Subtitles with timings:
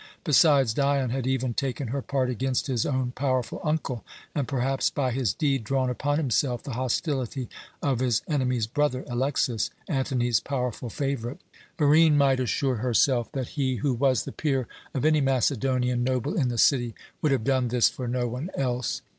[0.23, 5.11] Besides, Dion had even taken her part against his own powerful uncle, and perhaps by
[5.11, 7.49] his deed drawn upon himself the hostility
[7.83, 11.39] of his enemy's brother, Alexas, Antony's powerful favourite.
[11.77, 16.47] Barine might assure herself that he, who was the peer of any Macedonian noble in
[16.47, 19.03] the city, would have done this for no one else.